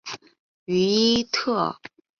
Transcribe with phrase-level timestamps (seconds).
[0.65, 1.75] 于伊特尔。